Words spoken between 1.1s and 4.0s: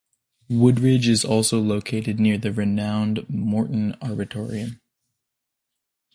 also located near the renowned Morton